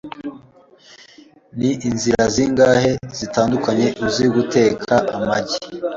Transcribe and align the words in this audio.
Ni 1.57 1.69
inzira 1.87 2.23
zingahe 2.33 2.91
zitandukanye 3.19 3.87
uzi 4.05 4.25
guteka 4.35 4.93
amagi? 5.17 5.57